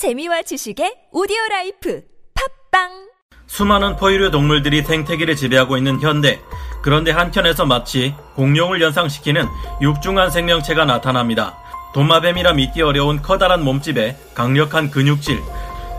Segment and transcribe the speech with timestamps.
[0.00, 2.00] 재미와 지식의 오디오 라이프
[2.70, 2.88] 팟빵
[3.46, 6.40] 수많은 포유류 동물들이 생태계를 지배하고 있는 현대.
[6.80, 9.46] 그런데 한켠에서 마치 공룡을 연상시키는
[9.82, 11.58] 육중한 생명체가 나타납니다.
[11.92, 15.38] 도마뱀이라 믿기 어려운 커다란 몸집에 강력한 근육질.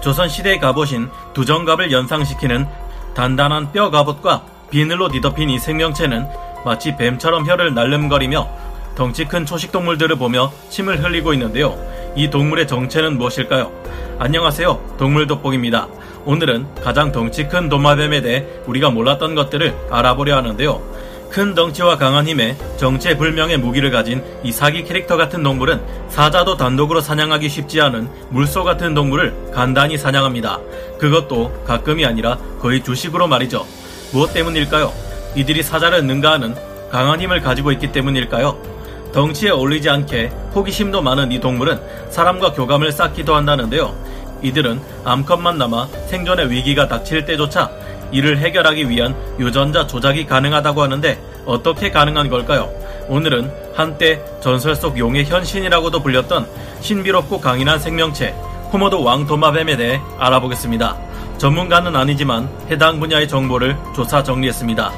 [0.00, 2.66] 조선시대의 갑옷인 두정갑을 연상시키는
[3.12, 6.26] 단단한 뼈 갑옷과 비늘로 뒤덮인 이 생명체는
[6.64, 8.48] 마치 뱀처럼 혀를 날름거리며
[8.94, 11.99] 덩치 큰 초식동물들을 보며 침을 흘리고 있는데요.
[12.16, 13.70] 이 동물의 정체는 무엇일까요?
[14.18, 14.96] 안녕하세요.
[14.98, 15.88] 동물 돋보기입니다.
[16.24, 20.82] 오늘은 가장 덩치 큰 도마뱀에 대해 우리가 몰랐던 것들을 알아보려 하는데요.
[21.30, 27.48] 큰 덩치와 강한 힘에 정체불명의 무기를 가진 이 사기 캐릭터 같은 동물은 사자도 단독으로 사냥하기
[27.48, 30.58] 쉽지 않은 물소 같은 동물을 간단히 사냥합니다.
[30.98, 33.64] 그것도 가끔이 아니라 거의 주식으로 말이죠.
[34.12, 34.92] 무엇 때문일까요?
[35.36, 36.56] 이들이 사자를 능가하는
[36.90, 38.69] 강한 힘을 가지고 있기 때문일까요?
[39.12, 43.94] 덩치에 어울리지 않게 호기심도 많은 이 동물은 사람과 교감을 쌓기도 한다는데요.
[44.42, 47.70] 이들은 암컷만 남아 생존의 위기가 닥칠 때조차
[48.12, 52.70] 이를 해결하기 위한 유전자 조작이 가능하다고 하는데 어떻게 가능한 걸까요?
[53.08, 56.46] 오늘은 한때 전설 속 용의 현신이라고도 불렸던
[56.80, 58.34] 신비롭고 강인한 생명체
[58.70, 60.96] 코모도 왕도마뱀에 대해 알아보겠습니다.
[61.38, 64.92] 전문가는 아니지만 해당 분야의 정보를 조사 정리했습니다.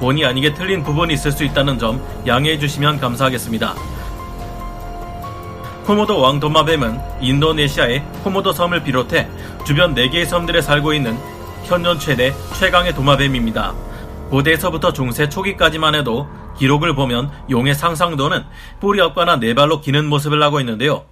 [0.00, 3.74] 본의 아니게 틀린 부분이 있을 수 있다는 점 양해해 주시면 감사하겠습니다.
[5.84, 9.28] 코모도 왕도마뱀은 인도네시아의 코모도 섬을 비롯해
[9.66, 11.16] 주변 4개의 섬들에 살고 있는
[11.64, 13.74] 현존 최대 최강의 도마뱀입니다.
[14.30, 18.44] 고대에서부터 중세 초기까지만 해도 기록을 보면 용의 상상도는
[18.80, 21.04] 뿌리 없거나 네 발로 기는 모습을 하고 있는데요.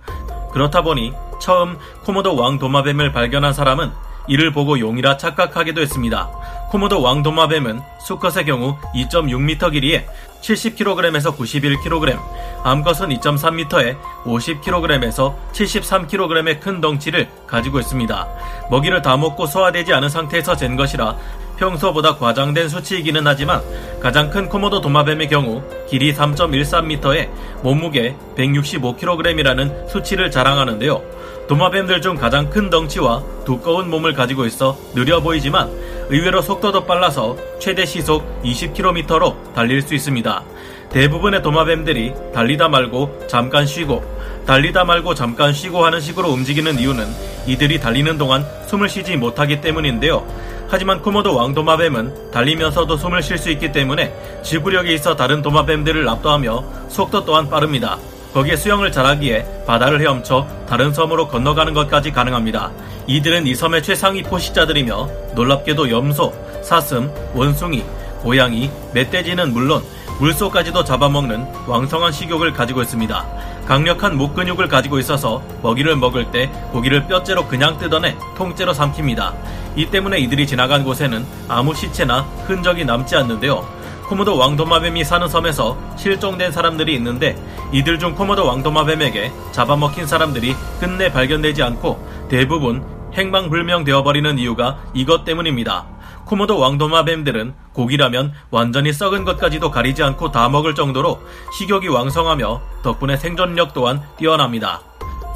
[0.53, 3.91] 그렇다 보니 처음 코모도 왕 도마뱀을 발견한 사람은
[4.29, 6.31] 이를 보고 용이라 착각하기도 했습니다.
[6.71, 10.07] 코모도 왕도마뱀은 수컷의 경우 2.6m 길이에
[10.43, 12.19] 70kg에서 91kg,
[12.63, 18.29] 암컷은 2.3m에 50kg에서 73kg의 큰 덩치를 가지고 있습니다.
[18.71, 21.17] 먹이를 다 먹고 소화되지 않은 상태에서 잰 것이라
[21.59, 23.63] 평소보다 과장된 수치이기는 하지만
[24.01, 27.29] 가장 큰 코모도 도마뱀의 경우 길이 3.13m에
[27.63, 31.03] 몸무게 165kg이라는 수치를 자랑하는데요.
[31.49, 35.71] 도마뱀들 중 가장 큰 덩치와 두꺼운 몸을 가지고 있어 느려 보이지만
[36.11, 40.43] 의외로 속도도 빨라서 최대 시속 20km로 달릴 수 있습니다.
[40.91, 44.03] 대부분의 도마뱀들이 달리다 말고 잠깐 쉬고
[44.47, 47.07] 달리다 말고 잠깐 쉬고 하는 식으로 움직이는 이유는
[47.47, 50.27] 이들이 달리는 동안 숨을 쉬지 못하기 때문인데요.
[50.71, 57.27] 하지만 코모도 왕도마뱀은 달리면서도 숨을 쉴 수 있기 때문에 지구력이 있어 다른 도마뱀들을 압도하며 속도
[57.27, 57.99] 또한 빠릅니다.
[58.39, 62.71] 거기에 수영을 잘하기에 바다를 헤엄쳐 다른 섬으로 건너가는 것까지 가능합니다.
[63.09, 66.33] 이들은 이 섬의 최상위 포식자들이며 놀랍게도 염소,
[66.63, 67.83] 사슴, 원숭이,
[68.21, 69.83] 고양이, 멧돼지는 물론
[70.21, 73.27] 물소까지도 잡아먹는 왕성한 식욕을 가지고 있습니다.
[73.67, 79.35] 강력한 목 근육을 가지고 있어서 먹이를 먹을 때 고기를 뼈째로 그냥 뜯어내 통째로 삼킵니다.
[79.75, 83.67] 이 때문에 이들이 지나간 곳에는 아무 시체나 흔적이 남지 않는데요.
[84.09, 87.37] 코모도 왕도마뱀이 사는 섬에서 실종된 사람들이 있는데
[87.71, 92.85] 이들 중 코모도 왕도마뱀에게 잡아먹힌 사람들이 끝내 발견되지 않고 대부분
[93.15, 95.87] 행방불명되어버리는 이유가 이것 때문입니다.
[96.25, 101.21] 코모도 왕도마뱀들은 고기라면 완전히 썩은 것까지도 가리지 않고 다 먹을 정도로
[101.59, 104.81] 식욕이 왕성하며 덕분에 생존력 또한 뛰어납니다.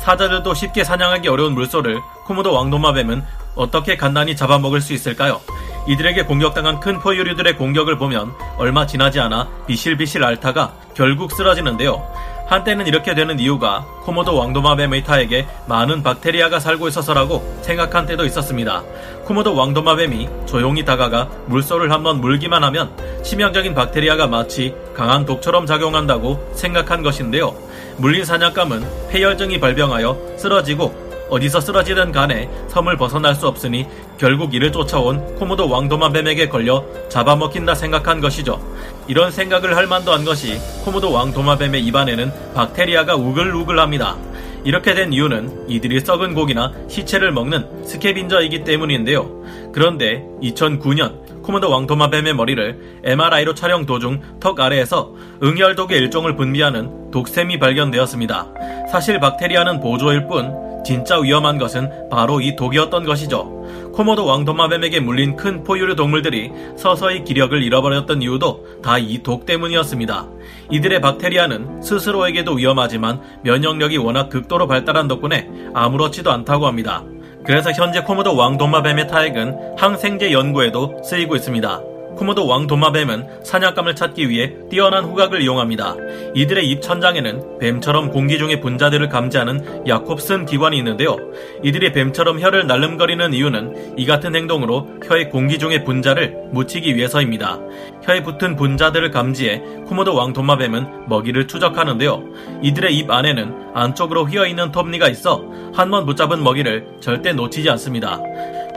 [0.00, 3.22] 사자들도 쉽게 사냥하기 어려운 물소를 코모도 왕도마뱀은
[3.54, 5.41] 어떻게 간단히 잡아먹을 수 있을까요?
[5.87, 12.03] 이들에게 공격당한 큰 포유류들의 공격을 보면 얼마 지나지 않아 비실비실 앓다가 결국 쓰러지는데요.
[12.47, 18.82] 한때는 이렇게 되는 이유가 코모도 왕도마뱀의 타에게 많은 박테리아가 살고 있어서라고 생각한 때도 있었습니다.
[19.25, 22.91] 코모도 왕도마뱀이 조용히 다가가 물소를 한번 물기만 하면
[23.22, 27.56] 치명적인 박테리아가 마치 강한 독처럼 작용한다고 생각한 것인데요.
[27.97, 33.87] 물린 사냥감은 폐혈증이 발병하여 쓰러지고 어디서 쓰러지든 간에 섬을 벗어날 수 없으니
[34.19, 38.60] 결국 이를 쫓아온 코모도 왕도마뱀에게 걸려 잡아먹힌다 생각한 것이죠.
[39.09, 44.19] 이런 생각을 할 만도 한 것이 코모도 왕도마뱀의 입안에는 박테리아가 우글우글합니다.
[44.65, 49.73] 이렇게 된 이유는 이들이 썩은 고기나 시체를 먹는 스케빈저이기 때문인데요.
[49.73, 58.53] 그런데 2009년 코모도 왕도마뱀의 머리를 MRI로 촬영 도중 턱 아래에서 응혈독의 일종을 분비하는 독샘이 발견되었습니다.
[58.91, 60.53] 사실 박테리아는 보조일 뿐
[60.85, 63.93] 진짜 위험한 것은 바로 이 독이었던 것이죠.
[63.93, 70.27] 코모도 왕도마뱀에게 물린 큰 포유류 동물들이 서서히 기력을 잃어버렸던 이유도 다 이 독 때문이었습니다.
[70.71, 77.05] 이들의 박테리아는 스스로에게도 위험하지만 면역력이 워낙 극도로 발달한 덕분에 아무렇지도 않다고 합니다.
[77.44, 81.92] 그래서 현재 코모도 왕도마 뱀의 타액은 항생제 연구에도 쓰이고 있습니다.
[82.17, 85.97] 코모도 왕 도마뱀은 사냥감을 찾기 위해 뛰어난 후각을 이용합니다.
[86.35, 91.17] 이들의 입 천장에는 뱀처럼 공기 중의 분자들을 감지하는 야콥슨 기관이 있는데요.
[91.62, 97.59] 이들이 뱀처럼 혀를 날름거리는 이유는 이 같은 행동으로 혀의 공기 중의 분자를 묻히기 위해서입니다.
[98.03, 102.23] 혀에 붙은 분자들을 감지해 코모도 왕 도마뱀은 먹이를 추적하는데요.
[102.62, 105.44] 이들의 입 안에는 안쪽으로 휘어있는 톱니가 있어
[105.75, 108.19] 한 번 붙잡은 먹이를 절대 놓치지 않습니다.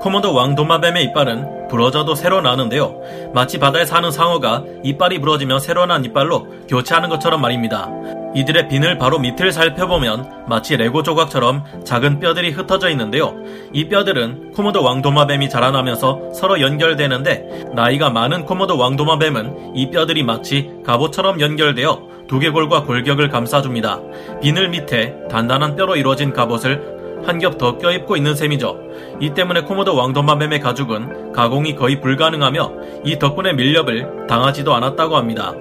[0.06, 3.02] 코모도 왕도마뱀의 이빨은 부러져도 새로 나는데요.
[3.34, 7.90] 마치 바다에 사는 상어가 이빨이 부러지면 새로 난 이빨로 교체하는 것처럼 말입니다.
[8.36, 13.34] 이들의 비늘 바로 밑을 살펴보면 마치 레고 조각처럼 작은 뼈들이 흩어져 있는데요.
[13.74, 21.40] 이 뼈들은 코모도 왕도마뱀이 자라나면서 서로 연결되는데 나이가 많은 코모도 왕도마뱀은 이 뼈들이 마치 갑옷처럼
[21.40, 24.02] 연결되어 두개골과 골격을 감싸줍니다.
[24.42, 26.95] 비늘 밑에 단단한 뼈로 이루어진 갑옷을
[27.26, 28.78] 한 겹 더 껴입고 있는 셈이죠.
[29.20, 32.72] 이 때문에 코모도 왕도마뱀의 가죽은 가공이 거의 불가능하며
[33.04, 35.54] 이 덕분에 밀렵을 당하지도 않았다고 합니다.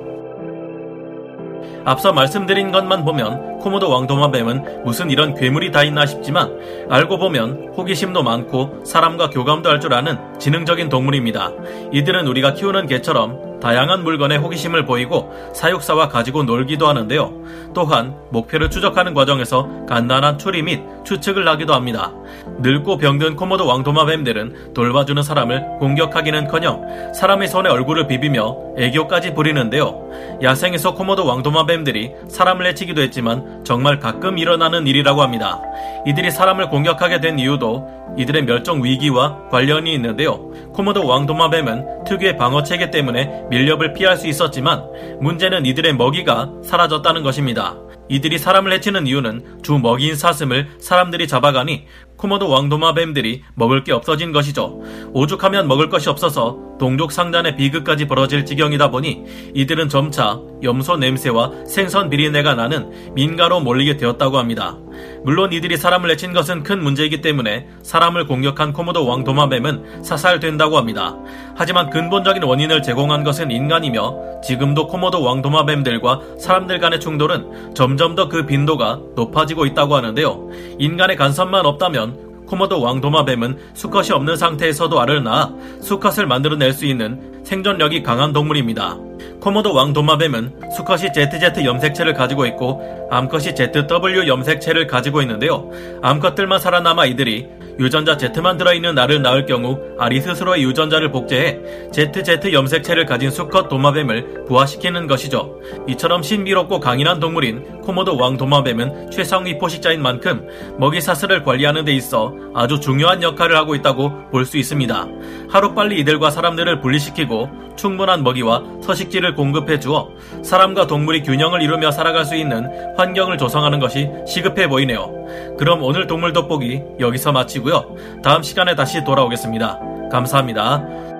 [1.85, 6.53] 앞서 말씀드린 것만 보면 코모도 왕도마뱀은 무슨 이런 괴물이 다 있나 싶지만
[6.91, 11.51] 알고 보면 호기심도 많고 사람과 교감도 할 줄 아는 지능적인 동물입니다.
[11.93, 17.33] 이들은 우리가 키우는 개처럼 다양한 물건에 호기심을 보이고 사육사와 가지고 놀기도 하는데요.
[17.75, 22.13] 또한 목표를 추적하는 과정에서 간단한 추리 및 추측을 하기도 합니다.
[22.59, 30.11] 늙고 병든 코모도 왕도마뱀들은 돌봐주는 사람을 공격하기는커녕 사람의 손에 얼굴을 비비며 애교까지 부리는데요.
[30.43, 35.61] 야생에서 코모도 왕도마뱀들이 사람을 해치기도 했지만 정말 가끔 일어나는 일이라고 합니다.
[36.07, 40.51] 이들이 사람을 공격하게 된 이유도 이들의 멸종 위기와 관련이 있는데요.
[40.75, 44.85] 코모도 왕도마뱀은 특유의 방어 체계 때문에 밀렵을 피할 수 있었지만
[45.21, 47.77] 문제는 이들의 먹이가 사라졌다는 것입니다.
[48.09, 54.33] 이들이 사람을 해치는 이유는 주 먹이인 사슴을 사람들이 잡아가니 코모도 왕도마 뱀들이 먹을 게 없어진
[54.33, 54.81] 것이죠.
[55.13, 59.23] 오죽하면 먹을 것이 없어서 동족 상단의 비극까지 벌어질 지경이다 보니
[59.55, 64.77] 이들은 점차 염소 냄새와 생선 비린내가 나는 민가로 몰리게 되었다고 합니다.
[65.25, 71.17] 물론 이들이 사람을 해친 것은 큰 문제이기 때문에 사람을 공격한 코모도 왕도마뱀은 사살된다고 합니다.
[71.57, 78.47] 하지만 근본적인 원인을 제공한 것은 인간이며 지금도 코모도 왕도마뱀들과 사람들 간의 충돌은 점점 더 그
[78.47, 80.49] 빈도가 높아지고 있다고 하는데요.
[80.79, 82.14] 인간의 간섭만 없다면
[82.47, 88.97] 코모도 왕도마뱀은 수컷이 없는 상태에서도 알을 낳아 수컷을 만들어낼 수 있는 생존력이 강한 동물입니다.
[89.41, 95.71] 코모도 왕도마뱀은 수컷이 ZZ 염색체를 가지고 있고 암컷이 ZW 염색체를 가지고 있는데요.
[96.03, 97.49] 암컷들만 살아남아 이들이
[97.79, 101.59] 유전자 Z만 들어있는 알을 낳을 경우 알이 스스로의 유전자를 복제해
[101.93, 105.61] ZZ 염색체를 가진 수컷 도마뱀을 부화시키는 것이죠.
[105.89, 110.47] 이처럼 신비롭고 강인한 동물인 코모도 왕도마뱀은 최상위 포식자인 만큼
[110.79, 115.09] 먹이 사슬을 관리하는 데 있어 아주 중요한 역할을 하고 있다고 볼 수 있습니다.
[115.49, 120.11] 하루빨리 이들과 사람들을 분리시키고 충분한 먹이와 서식지를 공급해 주어
[120.43, 125.24] 사람과 동물이 균형을 이루며 살아갈 수 있는 환경을 조성하는 것이 시급해 보이네요.
[125.59, 127.95] 그럼 오늘 동물 돋보기 여기서 마치고요.
[128.23, 129.81] 다음 시간에 다시 돌아오겠습니다.
[130.11, 131.14] 감사합니다.